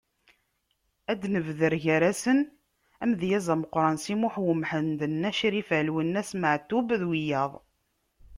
Ad 1.11 1.17
d-nebder 1.21 1.73
gar-asen: 1.83 2.39
Amedyaz 3.01 3.47
ameqqran 3.53 3.95
Si 4.03 4.15
Muḥend 4.19 4.49
Umḥend, 4.53 4.99
Nna 5.13 5.31
Crifa, 5.39 5.77
Lwennas 5.87 6.31
Meɛtub, 6.41 6.87
d 7.01 7.01
wiyaḍ. 7.09 7.51